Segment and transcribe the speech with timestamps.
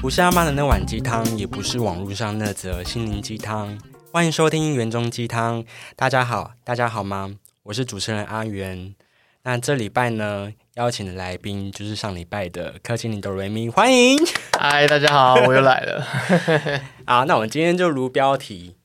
[0.00, 3.78] 不是阿妈的那碗鸡汤，也不是网络上那则心灵鸡汤。
[4.12, 5.64] 欢迎收听园中鸡汤。
[5.94, 7.36] 大家好，大家好吗？
[7.62, 8.94] 我是主持人阿元。
[9.42, 14.18] 那这礼拜呢，邀请的来宾就是上礼拜的柯经理哆瑞咪，欢迎。
[14.58, 16.02] 嗨，大家好， 我又来了。
[17.04, 18.76] 啊，那我们今天就如标题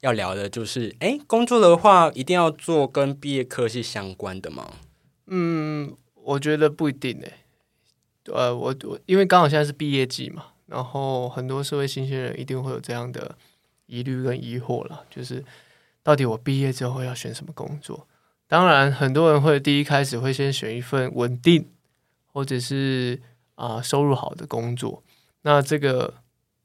[0.00, 4.72] 要聊的就是，哎，工作的话一定要做跟毕业科系相关的吗？
[5.28, 7.34] 嗯，我觉得不一定诶。
[8.32, 10.46] 呃，我我因为刚好现在是毕业季嘛。
[10.66, 13.36] 然后很多社会新鲜人一定会有这样的
[13.86, 15.44] 疑虑跟疑惑了，就是
[16.02, 18.08] 到底我毕业之后要选什么工作？
[18.48, 21.68] 当然，很多人会第一开始会先选一份稳定
[22.32, 23.20] 或者是
[23.56, 25.02] 啊收入好的工作。
[25.42, 26.14] 那这个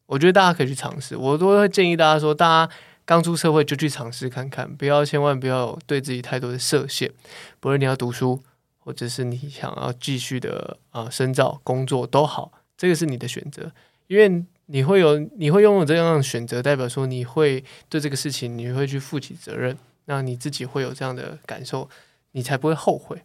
[0.05, 2.73] 我觉得大家可以去尝试，我都会建议大家说，大家
[3.05, 7.11] 刚出社会就去尝试看看，不要千万不要对自己太多的设限。
[7.59, 8.43] 不论你要读书，
[8.77, 13.71] 或者是你想要继续的啊深造工作都好，这个是你的选择。
[14.07, 19.77] 因为你会有，你会拥有这样的选择，代表说你会对这个事情你会去负起责任，
[20.11, 21.89] 那你自己会有这样的感受，
[22.33, 23.21] 你才不会后悔。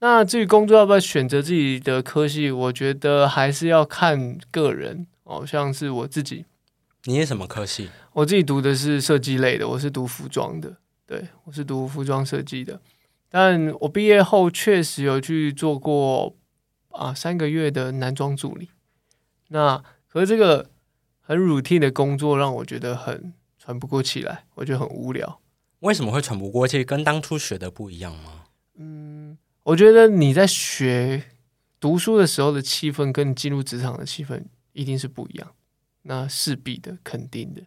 [0.00, 5.06] 那至于工作要不要选择自己的科系，我觉得还是要看个人。
[5.24, 6.44] 哦，像是我自己，
[7.04, 7.88] 你是什么科系？
[8.12, 12.80] 我自己读的是设计类的，我是读服装的，对我是读服装设计的。
[13.30, 16.36] 但我毕业后确实有去做过
[16.90, 18.68] 啊三个月的男装助理，
[19.48, 19.82] 那。
[20.10, 20.70] 可是这个
[21.20, 25.38] 很 routine 的工作让我觉得很喘不过气来，我觉得很无聊。
[25.80, 26.84] 为什么会喘不过气？
[26.84, 28.44] 跟当初学的不一样吗？
[28.74, 31.24] 嗯，我觉得你在学
[31.78, 35.54] 读书的时候的气氛，跟你进入职场的气氛一定是不一样。
[36.02, 37.62] 那势必的，肯定的。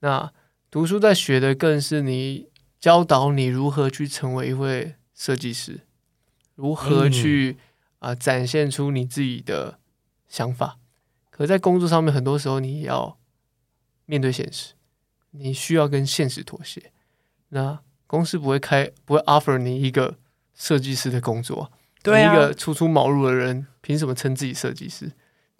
[0.00, 0.32] 那
[0.70, 2.48] 读书在学的更是你
[2.80, 5.80] 教导你如何去成为一位设计师，
[6.54, 7.58] 如何去
[7.98, 9.78] 啊展现出你自己的
[10.28, 10.78] 想法。
[11.30, 13.18] 可在工作上面，很多时候你要
[14.06, 14.74] 面对现实，
[15.32, 16.92] 你需要跟现实妥协。
[17.50, 20.16] 那公司不会开，不会 offer 你一个
[20.54, 21.70] 设计师的工作，
[22.02, 25.06] 对一个初出茅庐的人，凭什么称自己设计师？
[25.06, 25.12] 对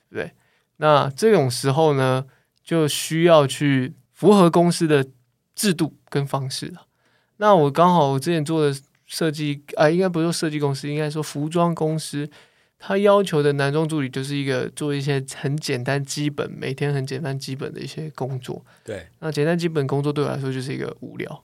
[0.09, 0.33] 不对？
[0.77, 2.27] 那这种时候呢，
[2.63, 5.07] 就需要去符合公司的
[5.55, 6.87] 制度跟方式了。
[7.39, 12.29] 那我刚好我之前做的设计啊，应该不是说设计公司，应该说服装公司。
[12.79, 18.63] 他要求的男装助理就是一个做一些很简单、基本每天很简单、基本的一些工作。
[18.85, 21.43] 对，那简单基本工作对我来说就是一个无聊，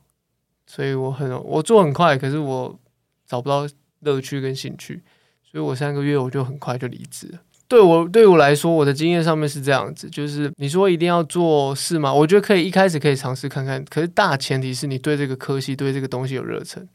[0.72, 2.78] 所以我很我做很快，可是我
[3.26, 3.68] 找不到
[4.00, 5.02] 乐趣跟兴趣，
[5.42, 7.40] 所以我三个月我就很快就离职了。
[7.68, 12.14] 对我对我来说，我的经验上面是这样子，就是你说一定要做事吗？
[12.14, 16.88] 我觉得可以一开始可以尝试看看，可是大前提是你对这个科系、对这个东西有热忱。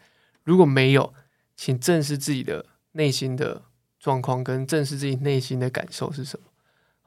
[0.43, 1.13] 如果没有，
[1.55, 3.61] 请正视自己的内心的。
[3.99, 6.45] 状况跟正视自己内心的感受是什么？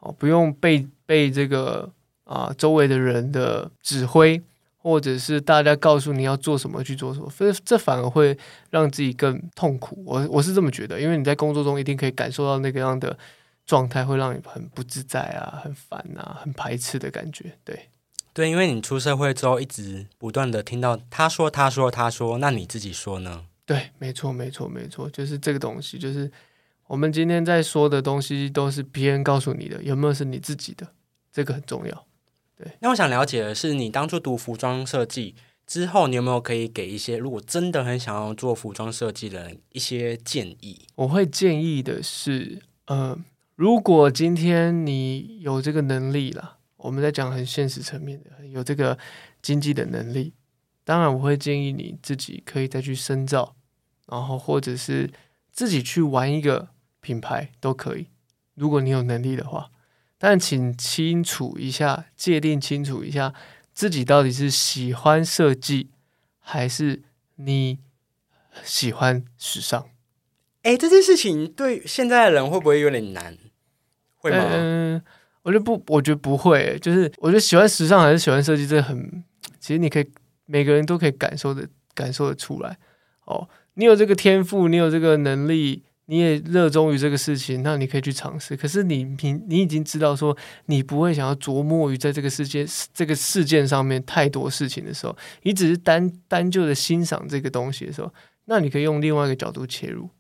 [0.01, 1.89] 哦，不用被被这个
[2.25, 4.43] 啊周围的人的指挥，
[4.83, 8.37] 或者是大家告诉你要做什么去做什么，这这反而会
[8.71, 10.03] 让自己更痛苦。
[10.05, 13.17] 我我是这么觉得，因为你在工作中一定可以感受到那个样的
[13.67, 17.59] 状态，会让你很不自在啊，很烦啊，很排斥的感觉。
[17.63, 17.89] 对
[18.33, 23.45] 对，因为你出社会之后，一直不断的听到他说他说他说，那你自己说呢？
[23.67, 26.31] 对，没错没错没错，就是这个东西，就是。
[26.87, 30.85] 我们今天在说的东西都是别人告诉你的，有没有是你自己的？
[31.33, 32.07] 这个很重要。
[32.61, 35.35] 对，那我想了解的是，你当初读服装设计
[35.67, 40.87] 之后，你有没有可以给一些如果真的很想要做服装设计的人一些建议？
[40.97, 43.19] 我会建议的是，呃，
[43.57, 48.99] 如果今天你有这个能力了，我们在讲很现实层面的，有这个
[49.41, 50.35] 经济的能力，
[50.85, 53.57] 当然我会建议你自己可以再去深造，
[54.07, 55.11] 然后或者是
[55.51, 56.69] 自己去玩一个。
[57.03, 58.09] 品牌都可以，
[58.55, 59.71] 如果你有能力的话，
[60.23, 63.33] 但请清楚一下，界定清楚一下，
[63.73, 65.89] 自己到底是喜欢设计，
[66.39, 67.05] 还是
[67.37, 67.79] 你
[68.63, 69.89] 喜欢时尚？
[70.61, 73.39] 哎，这件事情对现在的人会不会有点难？
[74.17, 74.45] 会吗？
[74.51, 75.03] 嗯，
[75.41, 76.79] 我觉得不，我觉得不会。
[76.83, 79.25] 就是我觉得喜欢时尚还是喜欢设计，这很，
[79.59, 80.07] 其实你可以
[80.45, 82.77] 每个人都可以感受的，感受的出来。
[83.25, 85.85] 哦，你有这个天赋，你有这个能力。
[86.11, 88.57] 你也热衷于这个事情，那你可以去尝试。
[88.57, 90.37] 可是你平你已经知道说，
[90.67, 98.13] 你不会想要琢磨于在这个世界这个事件上面太多事情的时候，你只是单单就的欣赏这个东西的时候，
[98.47, 100.11] 那你可以用另外一个角度切入。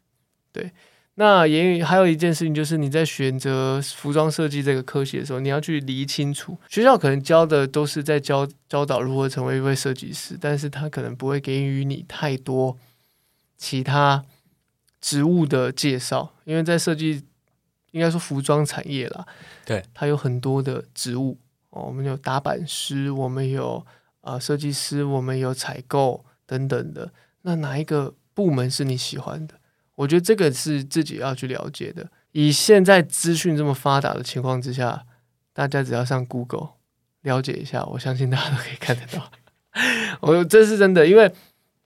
[0.52, 0.70] 对，
[1.16, 12.78] 那也还有一件事情，就是你在选择服装设计这个科系的时候，你要去理清楚，学校可能教的都是在教教导如何成为一位设计师，但是他可能不会给予你太多
[13.56, 14.24] 其他
[15.00, 17.24] 职务的介绍，因为在设计
[17.92, 19.26] 应该说服装产业啦，
[19.64, 21.38] 对，它有很多的植物
[21.70, 23.84] 哦，我们有打版师，我们有
[24.20, 27.12] 啊设计师，我们有采购等等的，
[27.42, 29.54] 那哪一个部门是你喜欢的？
[29.96, 32.10] 我觉得这个是自己要去了解的。
[32.32, 35.04] 以现在资讯这么发达的情况之下，
[35.52, 36.70] 大家只要上 Google
[37.22, 39.30] 了解一下，我相信大家都可以看得到。
[40.22, 41.32] 我这是真的，因为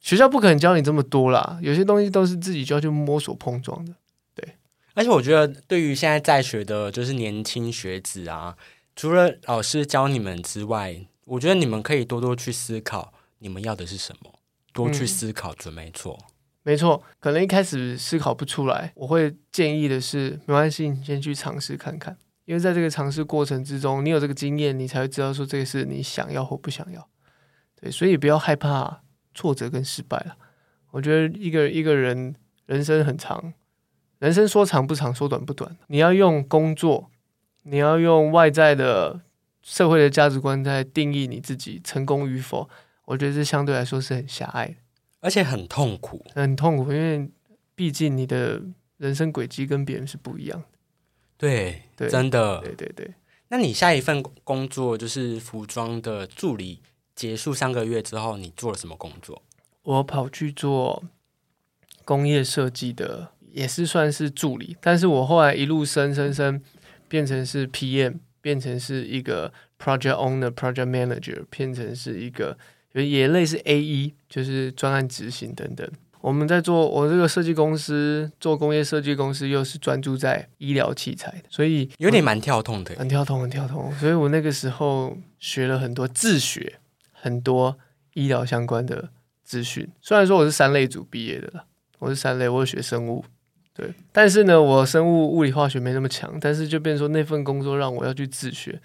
[0.04, 3.94] 学校不可能教你这么多啦，有些东西都是自己就要去摸索碰撞的。
[4.34, 4.46] 对
[4.92, 8.54] 而且我觉得，对于现在在学的，就是年轻学子啊，
[8.94, 14.30] 除了老师教你们之外，我觉得你们可以多多去思考，你们要的是什么，
[14.74, 16.18] 多去思考准没错。
[16.62, 22.14] 没错，可能一开始思考不出来，我会建议的是，没关系，你先去尝试看看，
[22.44, 27.08] 因为在这个尝试过程之中，你有这个经验，你才会知道说这个是你想要或不想要。
[27.80, 29.02] 对，所以不要害怕
[29.34, 30.36] 挫折跟失败了。
[30.90, 32.34] 我觉得一个一个人
[32.66, 33.52] 人生很长，
[34.18, 35.76] 人生说长不长，说短不短。
[35.88, 37.10] 你要用工作，
[37.64, 39.20] 你要用外在的
[39.62, 42.68] 社会的价值观在定义你自己成功与否。
[43.06, 44.74] 我觉得这相对来说是很狭隘的。
[45.20, 47.28] 而且很痛苦，很痛苦，因为
[47.74, 48.62] 毕竟你的
[48.98, 50.66] 人生轨迹跟别人是不一样的。
[51.36, 52.60] 对，对真的。
[52.60, 53.14] 对对对，
[53.48, 56.80] 那你下一份工作就是服装的助理，
[57.14, 59.42] 结束三个月之后，你做了什么工作？
[59.82, 61.04] 我跑去做
[62.04, 66.60] 工业设计的，也是算是助理，但是我后来一路升升升，
[67.08, 72.56] 变成是 PM，变成是一个 project owner、project manager，变成是一个
[72.92, 75.88] 也类似 AE，，就是专案执行等等。
[76.20, 82.94] 我们在做我这个设计公司，做工业设计公司，又是专注在医疗器材的，所以有点蛮跳痛的。
[82.94, 83.92] 很跳痛，很跳痛。
[83.96, 86.80] 所以我那个时候学了很多自学，
[87.24, 87.78] 很多
[88.12, 89.08] 医疗相关的
[89.42, 89.90] 资讯。
[90.02, 91.64] 虽然说我是三类组毕业的啦，
[91.98, 93.24] 我是三类，我有学生物，
[93.72, 96.38] 对，但是呢，我生物、物理、化学没那么强。
[96.38, 98.78] 但是就变成说那份工作让我要去自学，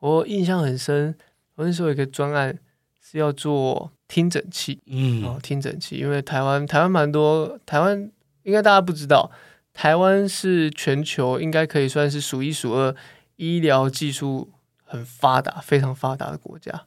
[0.00, 1.16] 我印象很深。
[1.54, 2.58] 我那时候有一个专案
[3.02, 9.30] 是要做听诊器，嗯，哦，听诊器，因为台湾台湾蛮多，台湾应该大家不知道，
[9.72, 12.94] 台湾是全球应该可以算是数一数二
[13.36, 14.50] 医疗技术
[14.84, 16.84] 很发达、非常发达的国家。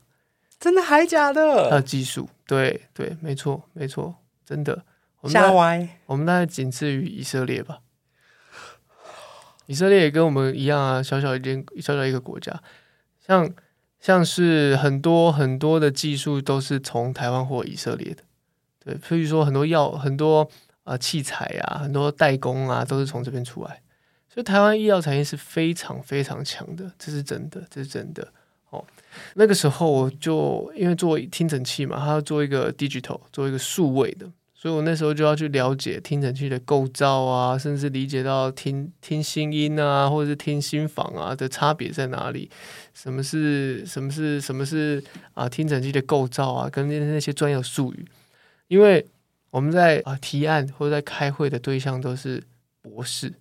[0.60, 1.82] 真的还假它的的？
[1.82, 4.16] 技术，对对，没错没错，
[4.46, 4.84] 真的，
[5.22, 5.88] 我们吓歪。
[6.06, 7.80] 我们大概仅次于以色列吧。
[9.68, 12.62] 以色列也跟我们一样啊，小小一点小小一个国家，
[13.26, 13.48] 像
[14.00, 18.24] 像是很多很多的技术都是从台湾或以色列的，
[18.84, 20.42] 对，所以说很多药很多
[20.84, 23.82] 啊、呃器材啊，很多代工啊，都是从这边出来，
[24.28, 28.34] 所以台湾医药产业是非常非常强的，这是真的，这是真的。
[28.71, 28.86] 哦，
[29.33, 42.50] 那个时候我就因为做听诊器嘛，它要做一个 digital，做一个数位的，所以我那时候就要去了解听诊器的构造啊，甚至理解到听听心音啊，或者是听心房啊的差别在哪里，
[42.94, 48.06] 什么是什么是什么是啊听诊器的构造啊，跟那那些专有术语，
[48.68, 49.04] 因为
[49.50, 52.44] 我们在啊提案或者在开会的对象都是
[52.83, 53.33] 博士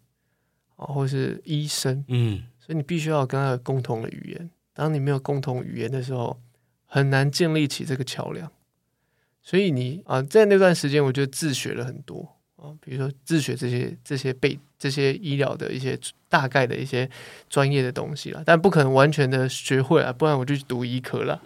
[0.76, 4.50] 啊，或是医生，嗯，所以你必须要跟他有共同的语言。
[4.78, 6.40] 当你没有共同语言的时候，
[6.86, 8.49] 很难建立起这个桥梁。
[9.42, 17.11] 所以你啊，在那段时间，我就自学了很多啊，比如说自学这些这些背这些医疗的一些大概的一些
[17.50, 21.42] 专业的东西了，但不可能完全的学会啊，不然我就去读医科了。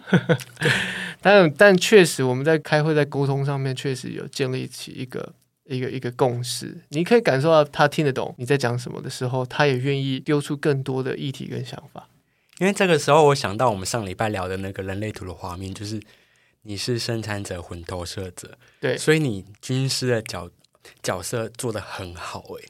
[1.19, 6.77] 但但确实，我们在开会在沟通上面，确实有建立起一个一个一个共识。
[6.89, 12.07] 你可以感受到他听得懂你在讲什么的时候，他也愿意丢出更多的议题跟想法。
[12.59, 16.01] 因为这个时候我想到我们上礼拜聊的那个人类图的画面，就是
[16.61, 20.49] 你是生产者、混投射者，对所以你军师的角
[21.01, 22.69] 角色做的很好诶、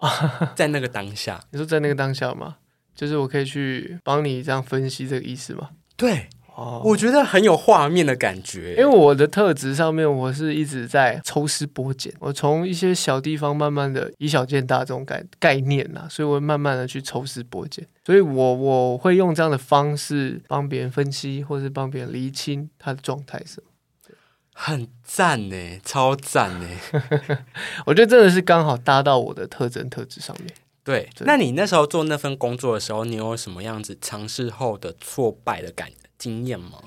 [0.56, 2.56] 在那个当下，你说在那个当下吗？
[2.94, 5.70] 就是我可以去帮你这样分析这个意思吗？
[5.96, 6.28] 对
[6.60, 23.66] 哦，我觉得很有画面的感觉，因为我的特质上面，我是一直在抽丝剥茧，我从一些小地方慢慢的以小见大这种概概念呐、所以我会慢慢的去抽丝剥茧，所以我我会用这样的方式帮别人分析，或是帮别人厘清他的状态是什么。
[24.52, 26.68] 很赞呢，超赞呢。
[27.86, 30.52] 我觉得真的是刚好搭到我的特征特质上面。
[30.84, 35.88] 对，对那你那时候做那份工作的时候，你有什么样子尝试后的挫败的感
[36.20, 36.78] 经验吗？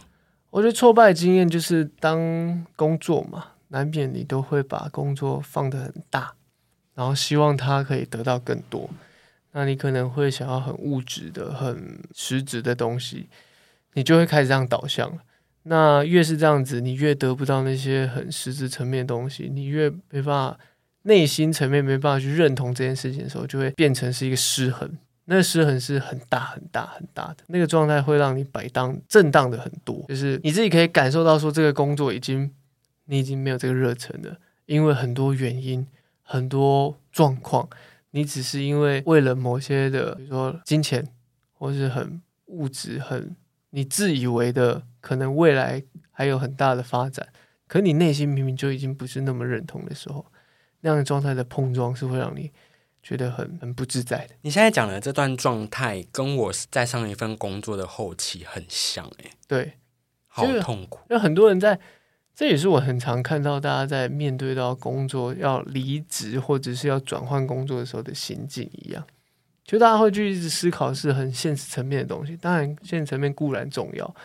[0.52, 6.36] 我觉得挫败经验就是当工作嘛，难免你都会把工作放得很大，
[6.94, 8.88] 然后希望他可以得到更多。
[9.52, 13.28] 那你可能会想要很物质的、很实质的东西，
[13.94, 15.24] 你就会开始这样导向了。
[15.64, 20.60] 那越是这样子，你越得不到那些很实质层面的东西，你越没办法
[21.04, 24.98] 内心层面没办法去认同这件事情的时候，就会变成是一个失衡。
[25.26, 32.54] 那失衡是很大很大很大的，那个状态会让你摆荡震荡的很多，就是你自己可以感受到说这个工作已经
[33.06, 35.88] 你已经没有这个热忱了，因为很多原因、
[36.24, 37.70] 很多状况，
[38.12, 41.08] 你只是因为为了某些的，比如说金钱，
[41.54, 43.34] 或是很物质、很
[43.70, 47.26] 你自以为的可能未来还有很大的发展，
[47.68, 50.26] 可你内心明明就已经不是那么认同的时候，
[50.82, 52.52] 那样的状态的碰撞是会让你。
[53.04, 54.36] 觉得很很不自在的。
[54.42, 59.74] 你现在讲的这段状态，跟我在上一份工作的后期很像，诶，对，
[60.28, 61.02] 好痛苦。
[61.10, 61.78] 有很多人在，
[62.34, 69.06] 这也是我很常看到大家在面对到工作要离职或者是要转换工作的时候的心境一样，
[69.66, 72.38] 就大家会去一直思考是很现实层面的东西。
[72.38, 74.16] 当然，现实层面固然重要，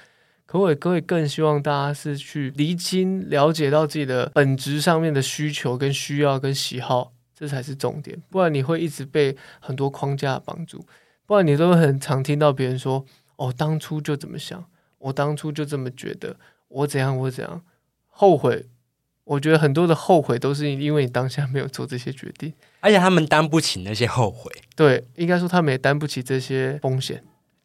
[0.46, 7.12] 可我各位更希望大家是去厘清、了解到自己的本质上面的需求、跟需要、跟喜好。
[7.38, 10.84] 这才是重点，不然你会一直被很多框架绑住，
[11.24, 13.04] 不然你都很常听到别人说
[13.36, 14.64] ：“哦，当初就怎么想，
[14.98, 17.62] 我当初就这么觉得，我怎样我怎样，
[18.08, 18.66] 后悔。”
[19.22, 24.50] 我觉得很多的后悔都是因为你当下没有做这些决定，而且他们担不起那些后悔。
[24.74, 27.22] 对，应该说他们也担不起这些风险。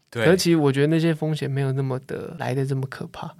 [0.09, 3.33] 对，而且我觉得那些风险没有那么的来的这么可怕，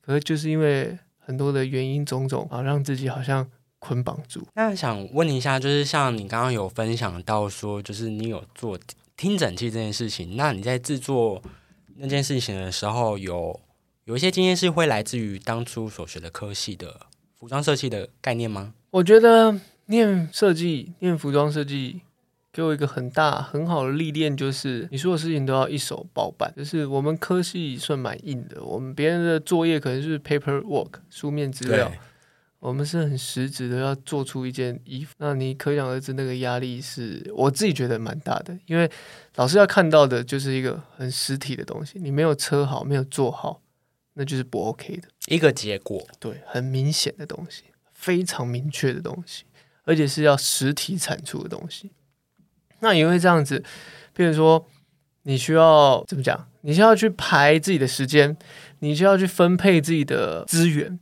[0.00, 3.48] 可是就是因为很多的原因种种啊，让自己好像。
[3.78, 4.46] 捆绑住。
[4.54, 8.78] 那想问一下，就是像你刚刚有分享到说，就是你有做
[9.16, 11.42] 听诊器这件事情，那你在制作
[11.96, 13.58] 那件事情的时候，有
[14.04, 17.00] 有一些经验是会来自于当初所学的科系的
[17.38, 18.74] 服装设计的概念吗？
[18.90, 22.00] 我觉得念设计、念服装设计，
[22.52, 26.52] 给我一个很大很好的历练，就是你所有事情都要一手包办。
[26.56, 31.92] 就是我们科系算蛮硬的，我们别人的作业可能是 paper work 书面资料。
[32.60, 38.90] 我们是很实质的要做出一件衣服，那你可想而知那个压力是我自己觉得蛮大的，因为
[39.36, 43.60] 老师要看到的就是一个很实体的东西，你没有车好，没有做好，
[44.14, 46.04] 那就是不 OK 的一个结果。
[46.18, 47.62] 对，很明显的东西，
[47.92, 49.44] 非常明确的东西，
[49.84, 51.92] 而且是要实体产出的东西。
[52.80, 53.62] 那也会这样子，
[54.12, 54.66] 比如说
[55.22, 56.48] 你需要怎么讲？
[56.62, 58.36] 你需要去排自己的时间，
[58.80, 60.98] 你需要去分配自己的资源。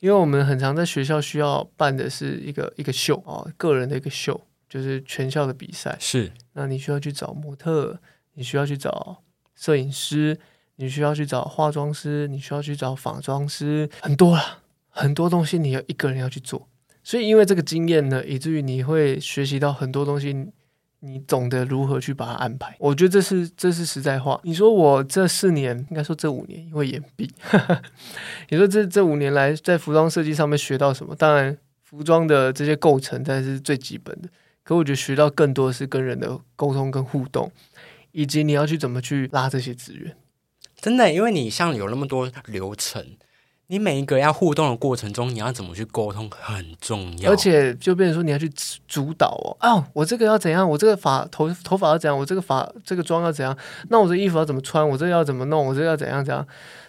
[0.00, 5.96] 因为我们很常在学校需要办的是一个一个秀啊，个人的一个秀，就是全校的比赛。
[5.98, 8.00] 是，那你需要去找模特，
[8.34, 9.22] 你需要去找
[9.54, 10.38] 摄影师，
[10.76, 16.68] 你需要去找化妆师，你需要去找仿妆师，很多啦，很多东西你要一个人要去做。
[17.02, 20.48] 所以因为这个经验呢，以至于你会学习到很多东西。
[21.00, 24.40] 你懂得如何去把它安排，我觉得这是这是实在话。
[24.42, 27.30] 你说我这四年，应该说这五年，因为延毕。
[28.50, 31.14] 你说这这五年来在服装设计上面学到什么？
[31.14, 34.28] 当然，服装的这些构成才是最基本的。
[34.64, 37.52] 可我觉得学到更多是跟人的沟通跟互动，
[38.10, 40.16] 以及你要去怎么去拉这些资源。
[40.80, 43.04] 真的，因为你像有那么多流程。
[43.70, 48.50] 你每一个要互动的过程中，你要怎么去沟通很重要，而且就变成说你要去
[48.86, 53.56] 主导哦啊，我这个要怎样，我这个发头头发要怎样，我这个发这个妆要怎样，
[53.90, 56.46] 那我这衣服要怎么穿，我这个要怎么弄，我这个要怎样怎样，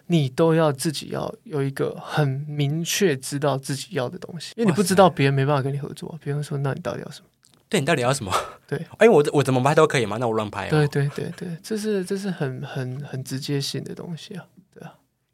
[0.08, 6.18] 你都要自己要有一个很明确知道自己要的东西，因为你不知道别人没办法跟你合作。
[6.24, 7.28] 别人说，那你到底要什么？
[7.68, 8.34] 对你到底要什么？
[8.66, 10.16] 对， 哎，我我怎么拍都可以吗？
[10.18, 10.70] 那我乱拍？
[10.70, 14.46] 对对对对，这是这是很很很直接性的东西啊。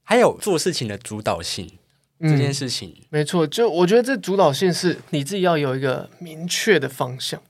[0.06, 1.70] 还有做事情的主导性
[2.22, 7.42] 这件事情，没错，就我觉得这主导性是你自己要有一个明确的方向。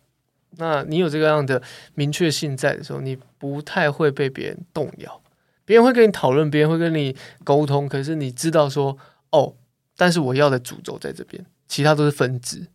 [0.58, 1.62] 那你有这个样的
[1.94, 5.22] 明确性在的时候，你不太会被别人动摇。
[5.66, 8.98] 别人会跟你讨论，别人会跟你沟通，可是你知道说，
[9.32, 9.56] 哦，
[9.98, 12.68] 但是我要的主轴在这边，其他都是分支，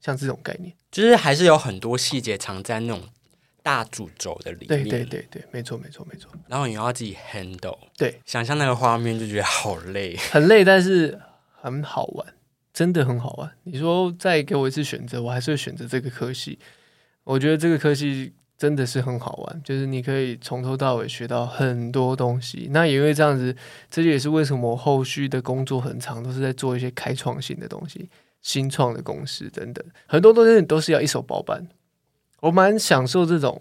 [0.00, 3.02] 像这种概念，就是还是有很多细节藏在那种。
[3.68, 6.30] 大主轴的里面，对对对对，没错没错没错。
[6.48, 11.20] 然后你要自己 handle，对，想象那个画面就觉得好累，很累，但是
[11.52, 12.26] 很好玩，
[12.72, 13.52] 真的很好玩。
[13.64, 16.58] 你说再给我一次选择，我还是会选择这个科系。
[17.24, 22.68] 我觉得这个科系真的是很好玩，就是你可以从头到尾学到很多东西。
[22.70, 23.54] 那也因为这样子，
[23.90, 28.08] 这就也是为什么我后续的工作很长，都是在做一些开创性的东西、
[28.40, 31.68] 新创的公司等等，很多东西都是要一手包办。
[32.40, 33.60] 我蛮享受这种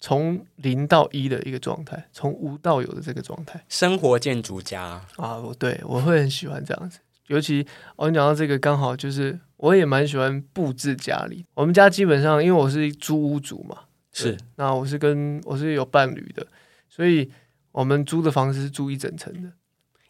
[0.00, 3.64] 从零到一的一个状态，从无到有的这个状态。
[3.68, 7.00] 生活建筑家啊，我对我会很喜欢这样子。
[7.26, 11.44] 尤其我讲到这个，刚好就是我也蛮喜欢布置家里。
[11.54, 13.80] 我们家基本上，因为我是租屋主嘛，
[14.12, 16.46] 是那我是跟我是有伴侣的，
[16.88, 17.30] 所以
[17.72, 19.52] 我们租的房子是住一整层的。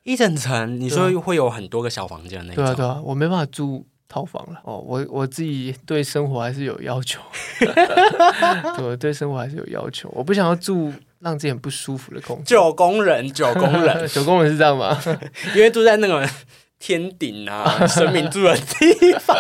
[0.05, 4.61] 一整层，你说会有很多个小房间那种，对啊，对啊，我没办法住套房了。
[4.65, 7.21] 哦，我我自己对生活还是有要求，
[7.61, 10.11] 对，我对生活还是有要求。
[10.15, 12.45] 我不想要住让自己很不舒服的空间。
[12.45, 14.99] 九宫人，九宫人， 九宫人是这样吗？
[15.55, 16.29] 因为住在那个
[16.79, 19.37] 天顶啊，神明住的地方。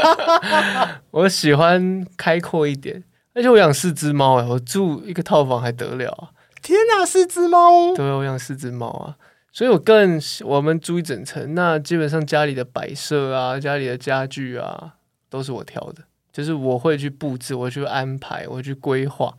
[1.12, 3.02] 我喜欢开阔一点，
[3.34, 6.30] 而且我养四只猫哎，我住一个套房还得了啊？
[6.60, 7.94] 天哪，四只猫！
[7.94, 9.14] 对，我养四只猫啊，
[9.52, 14.94] 所以我更我们租一整层，那基本上家里的摆设啊，家里的家具啊，
[15.28, 16.02] 都是我挑的，
[16.32, 19.34] 就是我会去布置，我会去安排，我会去规划。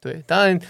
[0.00, 0.60] 对，当然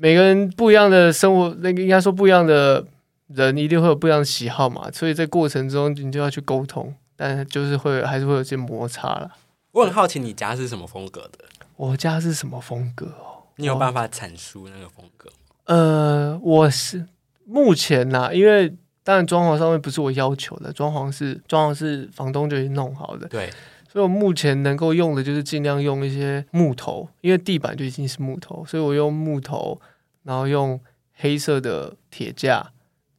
[0.00, 2.84] 每个人不一样的生活，那个应该说不一样的
[3.28, 9.30] 人，一定会有不一样的喜好嘛，所以在过程中你就要去沟通，但就是会还是会有些摩擦了。
[9.70, 11.44] 我很好奇你家是什么风格的，
[11.76, 13.46] 我家是什么风格哦？
[13.54, 15.36] 你有办法阐述那个风格吗？
[15.66, 17.06] 呃，我是
[17.50, 23.50] 目前呐、因为当然装潢上面不是我要求的，装潢是装潢是房东就已经弄好的，对，
[23.90, 29.80] 所以我目前能够用的就是尽量用一些木头，因为地板就已经是木头，所以我用木头，
[30.22, 30.78] 然后用
[31.14, 32.70] 黑色的铁架，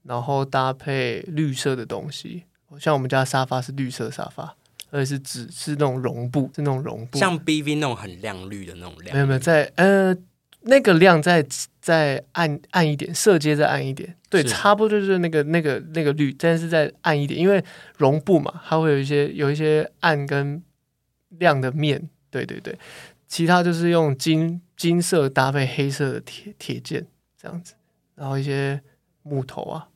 [0.04, 2.44] 然后搭配绿色的东西，
[2.80, 4.56] 像我们家沙发是绿色沙发，
[4.92, 10.16] 而且是纸是那种绒布，是那种绒布，像 BV 那种很亮绿的那种亮，没有没有，在呃
[10.62, 11.46] 那个亮再
[11.82, 17.64] 再暗暗一点，色阶再暗一点，对，差不多就是那个那个那个绿，但是再暗一点，因为
[17.98, 20.62] 绒布嘛，它会有一些有一些暗跟
[21.30, 22.78] 亮的面，对对对，
[23.28, 27.74] 其他就是用金金色搭配黑色的铁铁件这样子，
[28.16, 28.80] 然后一些
[29.24, 29.88] 木头啊，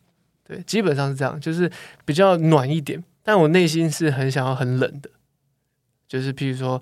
[0.44, 1.72] 对，基本上是这样，就是
[2.04, 5.12] 比较暖一点，但我内心是很想要很冷的，
[6.08, 6.82] 就是譬如说。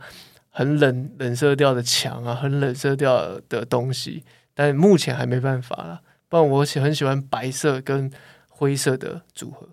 [0.55, 6.01] 很冷冷色调的墙啊，很冷色调的东西，但目前还没办法啦。
[6.29, 8.11] 不然我喜很喜欢白色跟
[8.47, 9.69] 灰色的组合。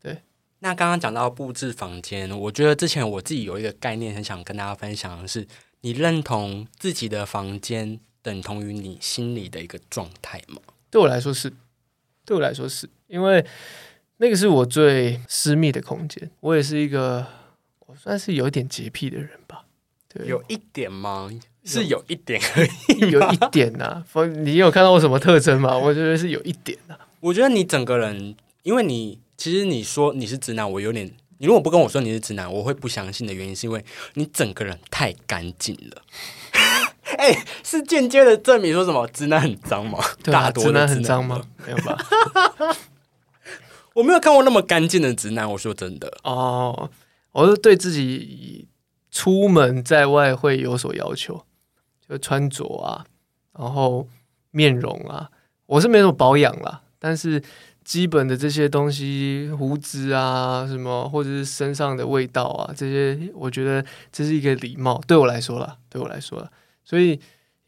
[0.00, 0.22] 对
[0.60, 5.46] 那刚刚讲到布置房间，我觉得之前我自己有一个概念，很想跟大家分享的是，
[5.82, 10.62] 你认同自己的房间等同于你心里的一个状态吗？
[10.90, 11.52] 对我来说是，
[12.24, 13.44] 对我来说是因为
[14.16, 16.30] 那个是我最私密的空间。
[16.40, 17.26] 我也是一个，
[17.80, 19.66] 我算是有点洁癖的人吧。
[20.12, 21.30] 对，有一点吗？
[21.64, 23.10] 是有一点而已。
[23.10, 24.24] 有一点呐、啊。
[24.38, 25.76] 你有看到我什么特征吗？
[25.76, 27.00] 我觉得是有一点呐、啊。
[27.20, 31.06] 我觉得你整个人，因为你其实你说你是直男，我有点，
[31.38, 36.02] 你如果不跟我说你是直男，我会不相信的原因是因为你整个人太干净了。
[37.18, 39.98] 哎、是间接的证明说什么直男很脏吗？
[40.22, 41.44] 对啊，大多直男很脏吗吗？？
[41.66, 42.76] 没有吧？
[43.94, 46.16] 我没有看过那么干净的直男，我说真的。
[46.22, 46.88] 哦，
[47.32, 48.66] 我是对自己
[49.18, 51.42] 出门在外会有所要求，
[52.08, 53.04] 就穿着啊，
[53.58, 54.06] 然后
[54.52, 55.28] 面容啊，
[55.66, 57.42] 我是没什么保养啦，但是
[57.82, 66.48] 基本的这些东西，胡子啊什么，或者是身上的味道啊，这些我觉得这是一个礼貌，对我来说啦，对我来说啦，
[66.84, 67.18] 所以。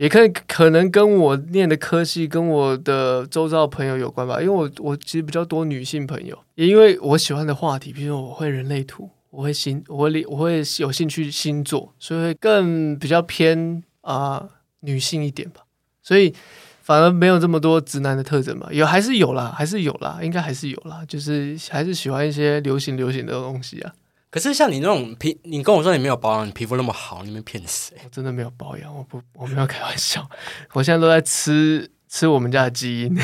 [0.00, 14.48] 也可以可能跟我念的科系跟我的周遭朋友有关吧，因为我我其实比较多女性朋友，也因为我喜欢的话题，比如说我会人类图，我会星，我会理我会有兴趣星座，所以会更比较偏啊、
[14.80, 15.62] 女性一点吧，
[16.02, 16.34] 所以
[16.82, 23.92] 反而没有这么多直男的特征嘛，有还是有啦，还是有啦，应该还是有啦，就是还是喜欢一些流行流行的东西啊，
[24.30, 27.96] 可是像你那种皮，你跟我说你没有保养，你皮肤那么好，你们骗谁？
[28.04, 30.28] 我真的没有保养，我不我没有开玩笑，
[30.72, 33.14] 我现在都在吃吃我们家的基因。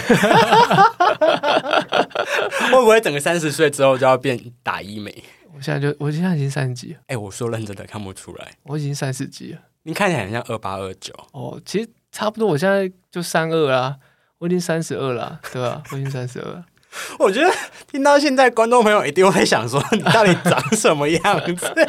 [2.70, 5.24] 会不会整个三十岁之后就要变打医美？
[5.56, 9.58] 我现在就，我现在已经三十几了，哎、我说认真的，看不出来，我已经三十几了。
[9.84, 11.14] 你看起来很像二八二九。
[11.32, 13.96] 哦，其实差不多，我现在就三二啦，
[14.36, 16.62] 我已经三十二了，对吧、 我已经三十二。
[17.18, 17.50] 我觉得
[17.90, 21.72] 听到现在，观众朋友一定会想说，你到底长什么样子？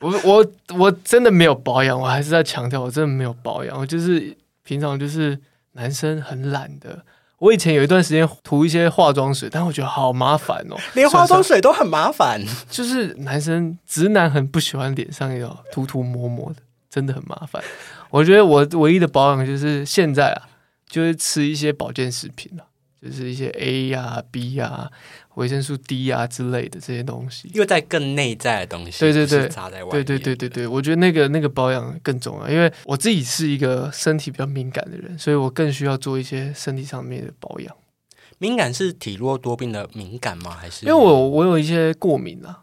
[0.00, 3.78] 我我我真的没有保养，我还是在强调，我真的没有保养。
[3.78, 5.40] 我就是平常就是
[5.72, 7.02] 男生很懒的。
[7.42, 12.40] 我以前有一段时间涂一些化妆水，但我觉得好麻烦哦，连化妆水都很麻烦。
[12.70, 17.60] 就是男生直男很不喜欢脸上有涂涂抹抹的，真的很麻烦。
[18.10, 20.42] 我觉得我唯一的保养就是现在啊，
[20.88, 22.62] 就是吃一些保健食品啊，
[23.02, 24.88] 就是一些 A 呀、B 呀、
[25.34, 27.50] 维生素 D 呀、之类的这些东西。
[27.52, 29.90] 又在更内在的东西，对对对在外面。
[29.90, 37.76] 对对对对对，我觉得那个那个保养更重要，因为我自己是一个身体比较敏感的人，所以我更需要做一些身体上面的保养。
[38.38, 40.50] 敏感是体弱多病的敏感吗？
[40.50, 42.62] 还是因为我我有一些过敏啊，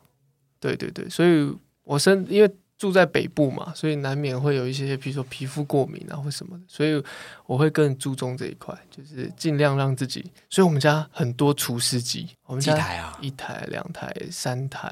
[0.59, 7.03] 对对对，所以我身因为住在北部嘛，所以难免会有一些，比如说皮肤过敏啊或什么的，所以
[7.45, 10.31] 我会更注重这一块，就是尽量让自己。
[10.49, 13.19] 所以我们家很多除湿机，我们家几台啊？
[13.21, 14.89] 一台、两台、三台，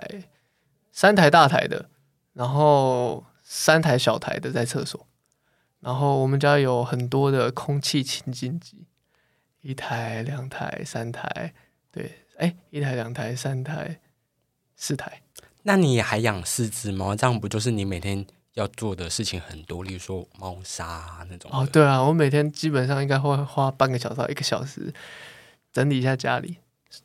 [0.91, 1.89] 三台大台的，
[2.34, 5.08] 然后三台小台的在厕所，
[5.80, 8.86] 然后我们家有很多的空气清净机，
[9.62, 11.54] 一台、两台、三台，
[11.89, 14.02] 对，哎，一台、两台、三台、
[14.76, 15.21] 四台，
[15.67, 24.93] 那你还养四只猫，这样不就是你每天要做的事情很多，例如说猫砂、那种哦，对啊，我每天基本上应该会花半个小时到一个小时
[25.73, 26.56] 整理一下家里，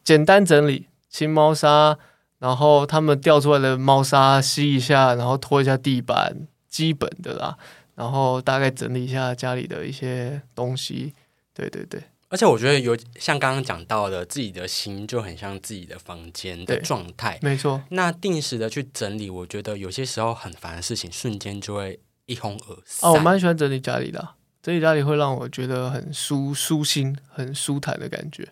[0.05, 1.99] 简单整理清猫砂，
[2.39, 7.59] 然后他们掉出来的猫砂吸一下，然后拖一下地板，基本的啦，
[7.97, 11.15] 然后大概整理一下家里的一些东西。
[11.53, 12.01] 对对对，
[12.33, 17.39] 而且我觉得有像刚刚讲到的，自己的心就很像自己的房间的状态。
[17.43, 23.11] 没错，那定时的去整理，我觉得有些时候很烦的事情，瞬间就会一哄而散。
[23.11, 28.49] 哦，我蛮喜欢整理家里的啊、整理家里会让我觉得很舒舒心、很舒坦的感觉。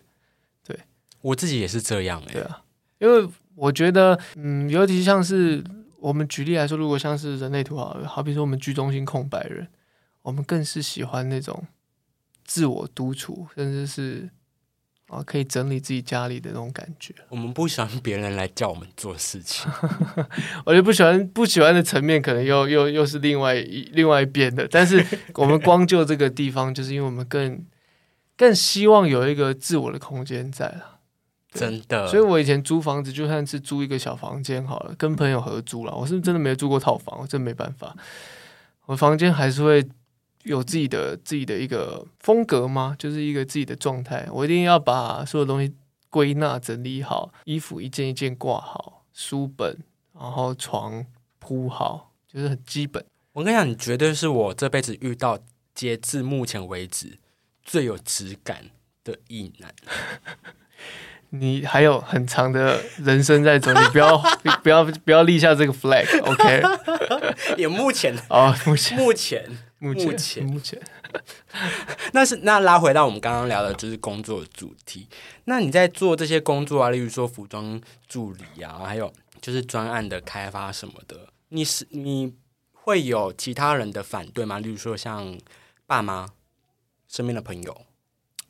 [0.63, 0.79] 对
[1.21, 2.61] 我自己也是这样哎、对啊，
[2.99, 5.63] 因为我觉得，嗯，尤其像是
[5.97, 9.67] 我们举例来说，如果像是人类图好了，好比说我们居中心空白人，
[10.21, 11.65] 我们更是喜欢那种
[12.43, 14.29] 自我独处，甚至是
[15.07, 17.13] 啊可以整理自己家里的那种感觉。
[17.29, 19.71] 我们不喜欢别人来叫我们做事情。
[20.65, 24.67] 我就不喜欢不喜欢的层面，可能又又又是另外一另外一边的。
[24.69, 27.65] 但是我们光就这个地方，就是因为我们更
[28.37, 30.99] 更希望有一个自我的空间在了。
[31.53, 35.93] 真的，所以我以前租房子，就算是租一个小房间好了，跟朋友合租了。
[35.93, 37.93] 我是真的没有住过套房，我真没办法。
[38.85, 39.85] 我房间还是会
[40.43, 42.95] 有自己的自己的一个风格吗？
[42.97, 44.27] 就是一个自己的状态。
[44.31, 45.73] 我一定要把所有东西
[46.09, 49.77] 归纳整理好，衣服一件一件挂好，书本，
[50.13, 51.05] 然后床
[51.39, 53.03] 铺好，就是很基本。
[53.33, 55.39] 我跟你讲，你绝对是我这辈子遇到
[55.73, 57.17] 截至目前为止
[57.63, 58.65] 最有质感
[59.03, 59.73] 的异男。
[61.33, 64.17] 你还有很长的人生在走，你不要
[64.61, 66.61] 不要不要立下这个 flag，OK？
[67.55, 69.49] 也目前哦，目前目前，
[69.81, 70.79] 目前目前目前。
[72.13, 75.07] 那是那拉回到我们刚刚聊的就是工作的主题。
[75.45, 82.35] 那你在做这些工作啊，例如说服装助理啊，还有就是专案的开发什么的，你是你
[82.71, 84.59] 会有其他人的反对吗？
[84.59, 85.35] 例如说像
[85.87, 86.27] 爸妈、
[87.07, 87.81] 身边的朋友，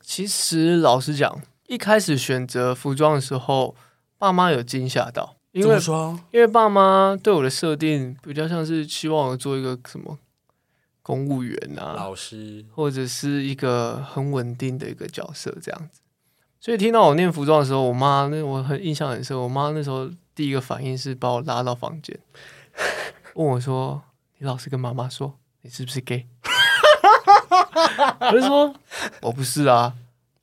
[0.02, 3.74] 其实老实讲，一开始选择服装的时候，
[4.18, 10.18] 爸妈有惊吓到，因为说因为爸妈对我的设定比较像是希望我做一个什么
[11.02, 16.00] 公务员啊，老师或者是一个很稳定的一个角色这样子。
[16.60, 22.16] 所以听到我念服装的时候，我妈那我很印象很深，我妈那时候第一个反应是把我拉到房间，
[23.34, 24.00] 问我说
[24.38, 26.26] ：“你老实跟妈妈说，你是不是 gay？”
[28.20, 28.72] 我就说
[29.22, 29.94] ：“我不是啊，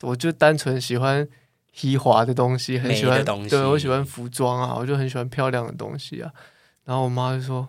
[0.02, 1.26] 我就单纯喜欢
[1.72, 6.30] 稀滑的东西，很喜欢对我喜欢服装啊，我就很喜欢漂亮的东西啊。”
[6.84, 7.68] 然后我妈就说：“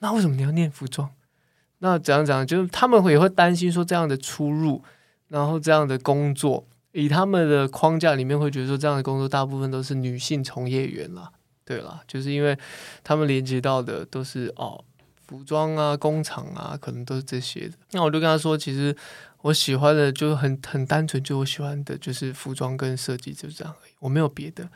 [0.00, 1.10] 那为什么你要念服装？”
[1.78, 2.46] 那怎样讲？
[2.46, 4.82] 就是他们会也会担心说这样的出入，
[5.28, 11.30] 然后这样的工作，以他们的框架里面会觉得说这样的工作大部分都是女性从业员啦，
[11.64, 12.58] 对啦，就是因为
[13.04, 14.84] 他们连接到的都是哦
[15.26, 17.74] 服装啊、工厂啊，可能都是这些的。
[17.92, 18.96] 那我就跟他说，其实
[19.42, 24.68] 我喜欢的就是很很单纯，就我喜欢的就是服装跟设计，就这样而已，我没有别的。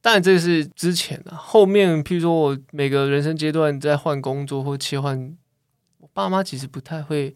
[0.00, 5.36] 但，这是之前啊，后面譬如说我每个人生阶段在换工作或切换，
[6.18, 7.32] 爸妈其实不太会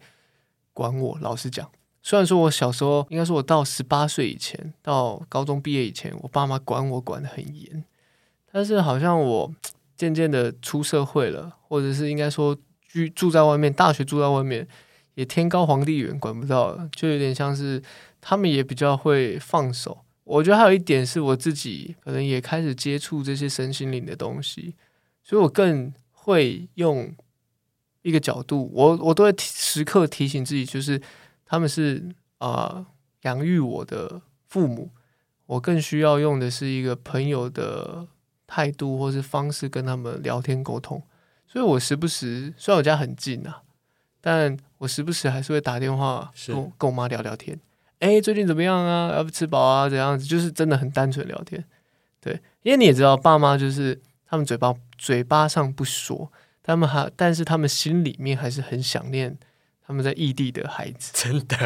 [0.73, 1.17] 管我。
[1.21, 7.85] 老实讲，虽然说我小时候，应该说我到十八岁以前，到高中毕业以前，我爸妈管我管得很严，
[8.51, 9.49] 但是好像我
[9.95, 14.67] 渐渐的出社会了，或者是应该说居住在外面，大学住在外面，
[15.13, 17.81] 也天高皇帝远，管不到了，就有点像是
[18.19, 19.99] 他们也比较会放手。
[20.25, 24.75] 我觉得还有一点是我自己可能也开始接触这些身心灵的东西，
[25.23, 27.15] 所以我更会用
[28.03, 31.01] 一个角度，我我都会时刻提醒自己，就是
[31.45, 32.85] 他们是啊、呃
[33.23, 34.91] 养育我的父母，
[35.45, 38.05] 我更需要用的是一个朋友的
[38.45, 41.01] 态度或是方式跟他们聊天沟通，
[41.47, 43.63] 所以我时不时虽然我家很近啊，
[44.19, 47.57] 但我时不时还是会打电话跟我跟我妈聊聊天。
[47.99, 49.15] 哎，最近怎么样啊？
[49.15, 49.87] 要不吃饱啊？
[49.87, 50.25] 怎样子？
[50.25, 51.63] 就是真的很单纯聊天。
[52.19, 56.29] 对，因为你也知道，爸妈就是他们嘴巴嘴巴上不说，
[56.63, 59.37] 他们还但是他们心里面还是很想念
[59.85, 61.57] 他们在异地的孩子，真的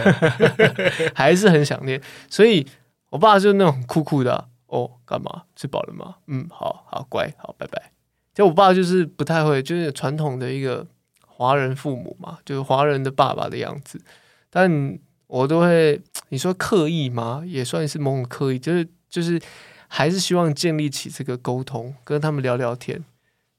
[1.15, 2.01] 还是很想念。
[2.29, 2.67] 所以
[3.11, 5.43] 我爸就是那种酷酷的啊、哦，干嘛？
[5.55, 6.15] 吃饱了吗？
[6.25, 7.91] 嗯，好好乖，好，拜拜。
[8.33, 10.85] 就我爸就是不太会，就是传统的一个
[11.25, 14.01] 华人父母嘛，就是华人的爸爸的样子。
[14.49, 17.43] 但我都会，你说刻意吗？
[17.45, 19.39] 也算是某种刻意，就是就是
[19.87, 23.03] 还是希望建立起这个沟通，跟他们聊聊天。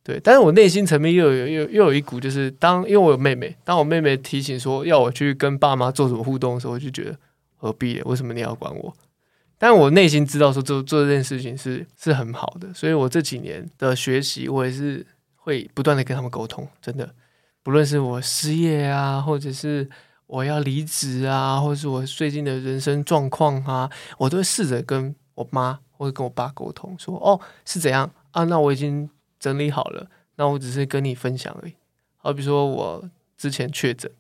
[0.08, 7.14] 对，但是我内心层面又有又又有一股，就是当因为我有妹妹，当我妹妹提醒说要我去跟爸妈做什么互动的时候，我就觉得
[7.58, 8.00] 何必？
[8.06, 8.96] 为什么你要管我？
[9.58, 16.66] 但我内心知道说做 做这件事情是是很好的，所以我这几年的学习，我也是会不断的跟他们沟通。
[16.80, 17.14] 真的，
[17.62, 19.86] 不论是我失业啊，或者是
[20.26, 28.44] 我要离职啊，或者是我最近的人生状况啊，我都会试着跟我妈或者跟我爸沟通，说哦是怎样啊？
[28.44, 29.10] 那我已经。
[29.38, 31.74] 整理好了，那我只是跟你分享而已。
[32.16, 34.10] 好比说，我之前确诊，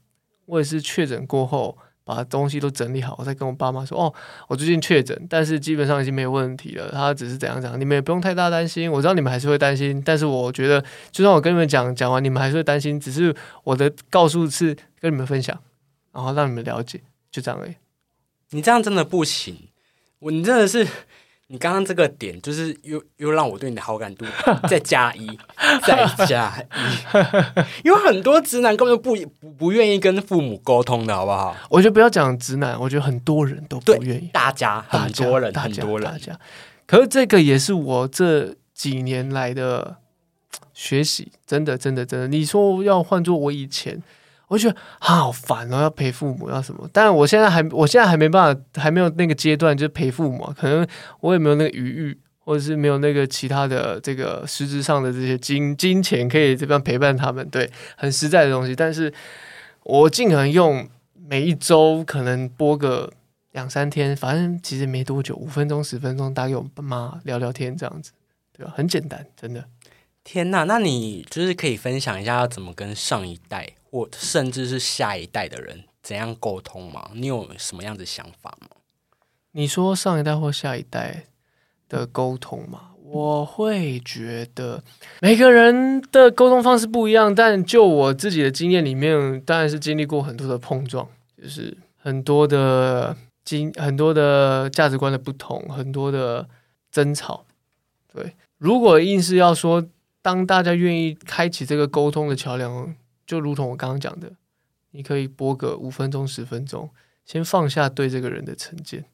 [0.46, 4.14] 我也是确诊过后把东西都整理好，我再跟我爸妈说：“哦，
[4.46, 6.90] 我最近确诊，但是基本上已经没有问题了。
[6.92, 8.90] 他只是怎样讲，你们也不用太大担心。
[8.90, 12.98] 我知道你们还是会担心，但是我觉得，就算我跟你们讲讲完，你们还是会担心。
[12.98, 15.60] 只是我的告诉是跟你们分享，
[16.12, 17.00] 然后让你们了解，
[17.30, 17.74] 就这样而已。
[18.50, 19.68] 你这样真的不行，
[20.20, 20.86] 我你真的是。”
[21.50, 24.26] 你刚刚这个点，就是又又让我对你的好感度
[24.68, 25.26] 再加一，
[25.86, 31.56] 再加一， 因为很多直男根本不不不愿意跟父母沟通的，好不好？
[31.70, 34.28] 我觉得不要讲直男，我觉得很多人都不愿意。
[34.30, 36.38] 大家很多人，很多人，大家。
[36.86, 39.96] 可是这个也是我这几年来的
[40.74, 42.28] 学习，真的，真的，真的。
[42.28, 44.02] 你说要换做我以前。
[44.48, 46.88] 我觉得好烦哦，要陪父母要什么？
[46.92, 50.52] 但我现在还，我现在还没办法，还没有那个阶段，就是陪父母。
[50.58, 50.86] 可能
[51.20, 57.46] 我也没有那个余裕，或者是没有那个其他的这个实质上的这些金金钱可以这边陪伴他们。
[57.50, 58.74] 对，很实在的东西。
[58.74, 59.12] 但是
[59.84, 60.88] 我尽可能用
[61.28, 63.12] 每一周可能播个
[63.52, 68.12] 两三天，反正其实没多久，五分钟十分钟打给我爸妈聊聊天这样子，
[68.56, 68.72] 对吧？
[68.74, 69.62] 很简单，真的。
[70.30, 73.66] 天呐，那你就是可以分享一下要怎么跟上一代？
[73.90, 77.10] 或甚至是下一代的人怎样沟通吗？
[77.14, 78.68] 你有什么样的想法吗？
[79.52, 81.24] 你说上一代或下一代
[81.88, 82.90] 的沟通吗？
[83.02, 84.84] 我会觉得
[85.22, 91.08] 每个人的沟通方式不一样，但就我自己的经验里面，当然是经历过很多的碰撞，
[91.42, 96.46] 就是很多的经很多的价值观的不同，很多的
[96.92, 97.46] 争吵。
[98.12, 99.82] 对，如果硬是要说，
[100.28, 102.94] 当大家愿意开启这个沟通的桥梁。
[103.26, 104.32] 就如同我刚刚讲的，
[104.92, 106.88] 你可以播个五分钟、十分钟，
[107.26, 109.04] 先放下对这个人的成见。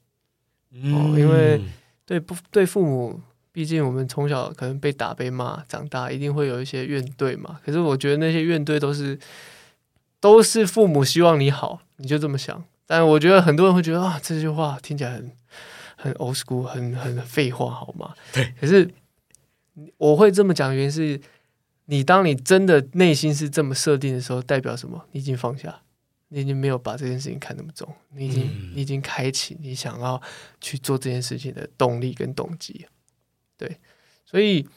[0.71, 1.61] 哦，因为
[2.05, 3.19] 对不对父母，
[3.51, 7.59] 毕竟我们从小可能被打、被骂长大，一定会有一些怨怼嘛。
[7.65, 9.19] 可是我觉得那些怨怼都是
[10.21, 12.63] 都是父母希望你好，你就这么想。
[12.87, 15.31] 但我觉得很多人会觉得啊，这句话听起来很
[15.97, 18.13] 很 old school，很很废话，好吗？
[18.31, 18.53] 对。
[18.61, 18.89] 可是
[19.97, 21.21] 我会这么讲，原因是。
[21.87, 25.05] 你当你真的内心是这么设定的时候，代表什么？
[25.11, 25.83] 你已经放下，
[26.29, 30.19] 你已经没有把这件事情看那么重，你已经你已经开启你想要
[30.59, 32.87] 去做这件事情的动力跟动机。
[33.55, 33.77] 对，
[34.25, 34.67] 所以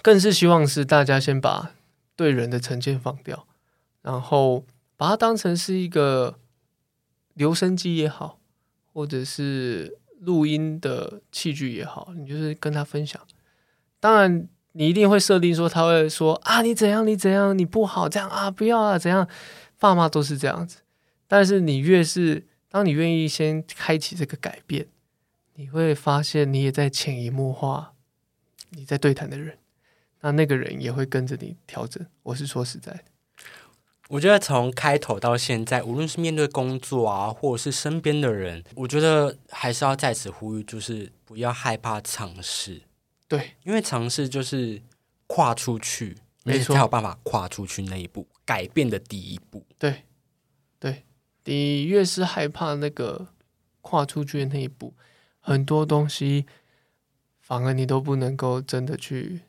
[0.00, 1.74] 更是希望是大家先把
[2.16, 3.46] 对人的成见放掉，
[4.00, 4.64] 然后
[4.96, 6.38] 把它当成是一个
[7.34, 8.40] 留声机也好，
[8.94, 13.20] 或者是录音的器具也好，你就是跟他分享。
[14.06, 14.48] 当然。
[14.78, 19.26] 你一定会设定说他会说啊，你怎样你怎样你不好这样啊，不要啊怎样，
[19.78, 20.80] 爸妈都是这样子。
[21.26, 24.88] 但是你越是当你愿意先开启这个改变，
[25.54, 27.94] 你会发现你也在潜移默化
[28.72, 29.56] 你在对谈的人，
[30.20, 32.04] 那那个人也会跟着你调整。
[32.24, 33.04] 我是说实在的，
[34.10, 42.82] 我觉得从开头到现在，无论是面对工作啊，或者是身边的人，我觉得还是要在此呼吁，就是不要害怕尝试。
[43.28, 44.80] 对，因为尝试就是
[45.26, 49.64] 跨出去，没错，才有办法跨出去那一步，改变的第一步。
[49.78, 50.04] 对，
[50.78, 51.04] 对，
[51.44, 53.28] 你越是害怕那个
[53.80, 54.94] 跨出去的那一步，
[55.40, 56.46] 很多东西
[57.40, 59.40] 反而你都不能够真的去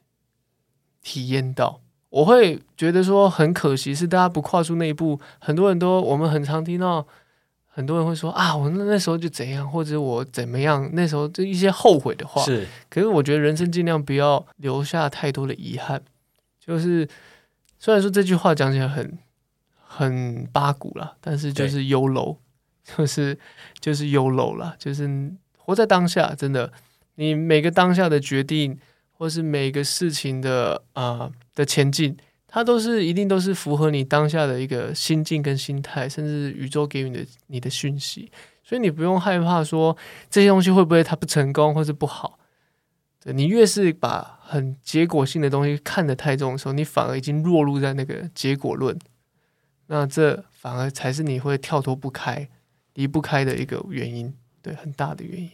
[1.01, 1.81] 体验到。
[2.09, 5.19] 我会觉得说很可惜，是大家不跨出那一步。
[5.39, 7.07] 很多人都，我们很常听到。
[7.77, 12.41] 很多人会说啊，我那那时候就怎样，或者我怎么样，那时候就一些后悔的话。
[12.41, 16.01] 是，可是我觉得人生尽量不要留下太多的遗憾。
[16.59, 17.07] 就是
[17.77, 19.19] 虽然说这句话讲起来很
[19.77, 22.35] 很八股了，但是就是优柔，
[22.83, 23.37] 就是
[23.79, 26.33] 就是优柔了，就是活在当下。
[26.33, 26.73] 真的，
[27.13, 28.79] 你每个当下的决定，
[29.11, 32.17] 或是每个事情的啊的前进。
[32.47, 38.31] 它都是一定都是符合你当下的一个心境跟心态，甚至宇宙给予的你的讯息，
[38.63, 39.95] 所以你不用害怕说
[40.29, 42.39] 这些东西会不会它不成功或是不好。
[43.19, 48.97] 对你越是把很结果性的东西看得太重的时候，你反而已经落入在那个结果论，
[49.87, 52.47] 那这反而才是你会跳脱不开、
[52.93, 55.51] 离不开的一个原因，对，很大的原因。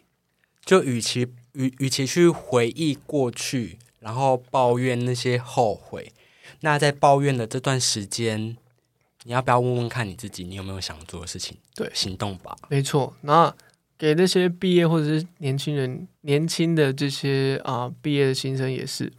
[0.63, 6.11] 就与其与与其去回忆过去，然后抱怨那些后悔，
[6.65, 8.55] 那在抱怨的这段时间，
[9.23, 11.57] 你要不要问问看你自己，你有没有想做的事情？
[11.75, 12.55] 对，行动吧。
[12.69, 13.53] 没错，那
[13.97, 19.11] 给那些毕业或者是年轻人、年轻的这些啊毕业的新生也是，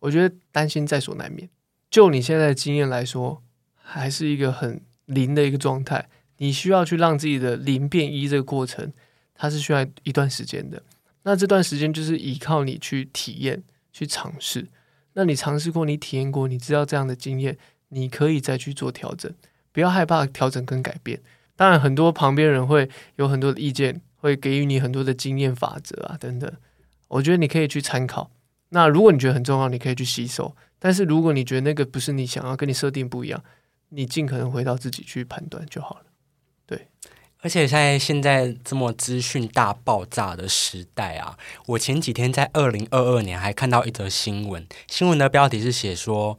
[0.00, 1.48] 我觉得担心在所难免。
[1.88, 3.40] 就你现在的经验来说，
[3.76, 6.08] 还是一个很零的一个状态，
[6.38, 8.92] 你需要去让自己的零变一这个过程，
[9.36, 10.82] 它是需要一段时间的。
[11.22, 14.66] 那这段时间就是依靠你去体验、去尝试。
[15.18, 19.34] 那你尝试过，你体验过，你知道这样的经验，你可以再去做调整，
[19.72, 21.20] 不要害怕调整跟改变。
[21.56, 24.00] 当然，很多旁边人会有很多的意见。
[24.20, 26.52] 会给予你很多的经验法则啊，等等，
[27.06, 28.32] 我觉得你可以去参考。
[28.70, 30.56] 那如果你觉得很重要，你可以去吸收。
[30.80, 33.40] 但是如果你觉得那个不是你想要，跟你设定不一样，
[33.90, 36.06] 你尽可能回到自己去判断就好了。
[36.66, 36.88] 对，
[37.40, 46.38] 而且在现在这么资讯大爆炸的时代啊，我前几天在二零二二年还看到一则新闻，新闻的标题是写说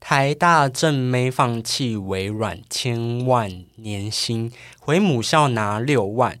[0.00, 6.38] 台大正妹放弃微软千万年薪，回母校拿六万。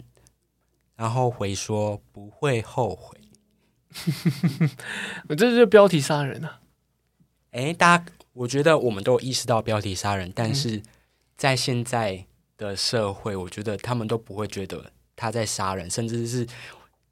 [0.96, 3.18] 然后回说不会后悔，
[5.28, 6.60] 我 这是标题杀人啊！
[7.50, 10.80] 哎，大家，我觉得我们都有意识到标题杀人，但是
[11.36, 16.46] 在现在的社会，我觉得他们都不会觉得他在杀人，甚至是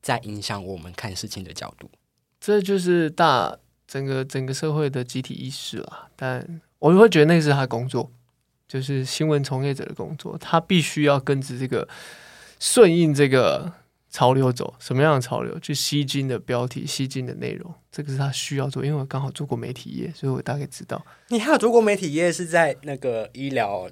[0.01, 1.91] 在影响我们看事情的角度。
[2.41, 6.09] 这就是大整个整个社会的集体意识了。
[6.17, 8.11] 但我会觉得那是他工作，
[8.67, 11.89] 就是新闻从业者的工作，他必须要跟着这个。
[12.65, 13.73] 顺应这个
[14.09, 15.59] 潮流走，什么样的潮流？
[15.59, 18.85] 就吸睛的标题、吸睛的内容，这个是他需要做。
[18.85, 21.05] 因为我刚好做过媒体业，所以我大概知道。
[21.31, 23.91] 你还有做过媒体业，是在那个医疗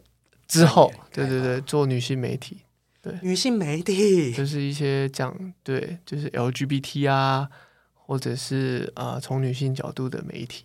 [0.51, 0.93] 之后？
[1.13, 2.59] 对对对，做女性媒体，
[3.01, 7.49] 对女性媒体， 就是一些讲对，就是 LGBT 啊，
[7.95, 10.65] 或者是啊，从女性角度的媒体。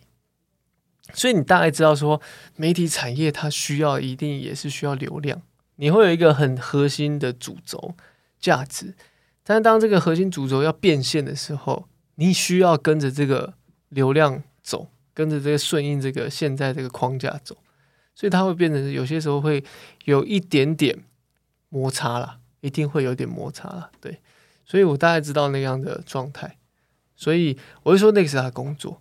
[1.14, 2.20] 所以你大概知道说，
[2.56, 5.40] 媒体产业它需要一定也是需要流量。
[5.76, 7.94] 你会有一个很核心的主轴
[8.40, 8.94] 价值，
[9.44, 13.54] 但是当这个核心主轴要变现的时候，你需要跟着这个
[13.90, 17.56] 流量走，跟着这个顺应这个现在这个框架走，
[18.16, 19.62] 所以它会变成有些时候会
[20.06, 20.98] 有一点点
[21.68, 23.90] 摩擦啦，一定会有点摩擦啦。
[24.00, 24.20] 对，
[24.64, 26.56] 所以我大概知道那样的状态，
[27.14, 29.00] 所以我就说那是他工作，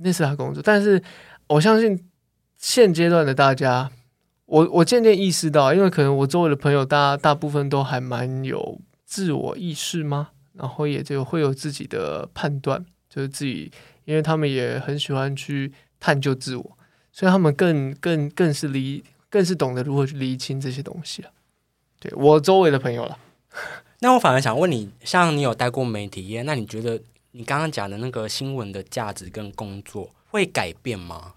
[0.00, 1.02] 那是他工作，但是
[1.48, 2.08] 我相信
[2.56, 3.90] 现阶段的大家。
[4.46, 10.30] 我我渐渐意识到，因为可能我周围的朋友大大部分都还蛮有自我意识吗？
[10.54, 13.70] 然后也就会有自己的判断，就是自己，
[14.06, 15.70] 因为他们也很喜欢去
[16.00, 16.77] 探究自我，
[17.18, 21.30] 所以他们更更更是理，更是懂得如何去理清这些东西了。
[21.98, 23.18] 对我周围的朋友了，
[23.98, 27.02] 那我反而想问你，像你有待过媒体业，那你觉得
[27.32, 31.34] 你刚刚讲的那个新闻的价值跟工作会改变吗？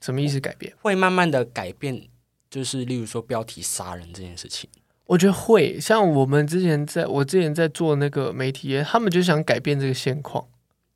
[0.00, 0.40] 什么意思？
[0.40, 0.74] 改变？
[0.82, 2.08] 会慢慢的改变。
[2.50, 4.68] 就是例如说标题杀人这件事情，
[5.04, 10.44] 我觉得会像我们之前在我之前在做那个媒体业，他们就想改变这个现况。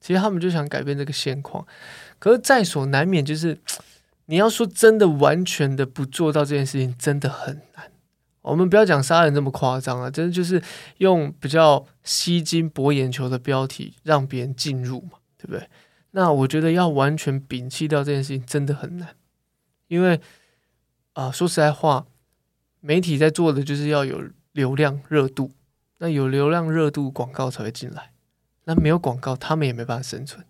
[0.00, 1.66] 其实他们就想改变这个现况，
[2.18, 3.58] 可是在所难免，就是
[4.30, 7.90] 你要说真的完全的不做到这件事情，真的很难。
[8.42, 10.62] 我们不要讲杀人这么夸张啊，真的就是
[10.98, 15.68] 用比较吸睛博眼球的标题让别人进入嘛，对不对？
[16.12, 19.16] 那我觉得要完全摒弃掉这件事情，真的很难，
[19.88, 20.20] 因为。
[21.14, 22.06] 啊，说实在话，
[22.78, 25.50] 媒体在做的就是要有流量热度，
[25.98, 28.12] 那有流量热度，广告才会进来。
[28.64, 30.46] 那没有广告，他们也没办法生存，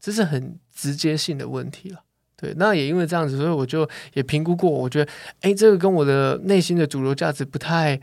[0.00, 2.04] 这是很直接性的问题了。
[2.36, 8.00] 对，那也因为这样子，所以我就也评估过，我觉得，哎，这个跟我的内心的主流价值不太，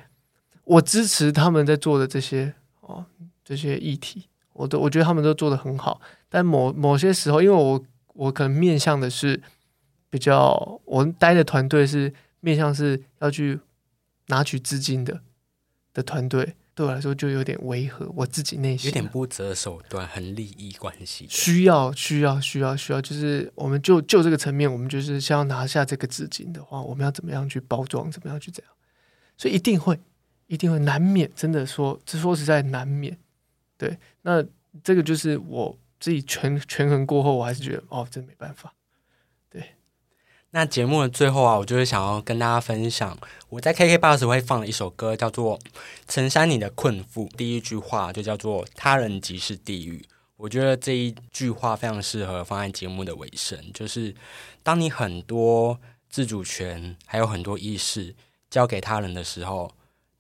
[0.63, 3.06] 我支持他们在做的这些哦，
[3.46, 6.02] 这些议题，我都我觉得他们都做的很好。
[6.30, 9.41] 但某某些时候，因为我我可能面向的是。
[10.13, 13.60] 比较，我待的团队是面向是要去
[14.28, 15.22] 拿取资金的
[15.91, 28.71] 的团队，对我来说就有点违和，我自己内心有点不择手段，很利益关系，需要需要需要需要，就是我们就就这个层面，我们就是想要拿下这个资金的话，我们要怎么样去包装，怎么样去这样，
[29.38, 29.99] 所以一定会
[30.47, 33.15] 一定会难免，真的说，这说实在难免，
[33.78, 34.43] 对，那
[34.84, 38.74] 这个就是我自己权权衡过后，我还是觉得哦，真没办法。
[40.56, 43.18] 那节目的最后啊，我就是想要跟大家分享，
[43.49, 45.58] 我在 KK Bus 会放了一首歌，叫做
[46.08, 47.28] 《陈山你的困缚》。
[47.36, 50.06] 第一句话就叫做“他人即是地狱”。
[50.38, 54.14] 我觉得这一句话非常适合放在节目的尾声，就是
[54.62, 58.14] 当你很多自主权还有很多意识
[58.51, 59.72] 交给他人的时候，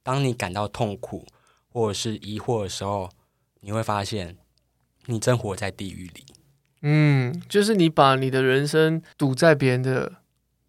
[0.01, 1.27] 当你感到痛苦
[1.71, 3.07] 或者是疑惑的时候，
[3.61, 4.35] 你会发现
[5.05, 6.25] 你正活在地狱里。
[6.81, 10.11] 嗯，就是你把你的人生堵在别人的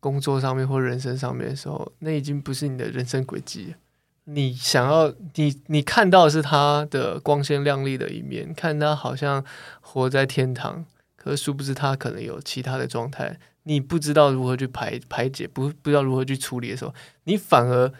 [0.04, 3.76] 工作上面或人生上面的时候，那已经不是你的人生轨迹了。
[4.24, 9.42] 你想要你你看到的是他的光鲜亮丽的一面，看他好像
[9.80, 10.84] 活在天堂，
[11.16, 16.94] 可是殊不知他可能有其他的状态，你不知道如何去排排解，不不知道如何去处理的时候，
[17.24, 17.90] 你反而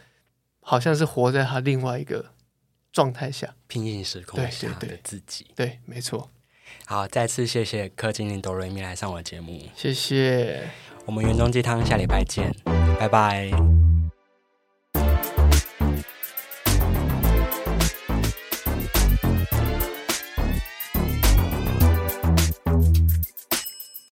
[0.61, 2.27] 好像是活在他另外一个
[2.93, 3.55] 状态下。
[3.67, 5.47] 平行时空对下对对的自己。
[5.55, 6.31] 对，没错，
[6.85, 10.69] 好，再次谢谢柯经理哆瑞咪来上我的节目，谢谢。
[11.07, 12.55] 我们园中鸡汤下礼拜见，
[12.99, 13.84] 拜拜。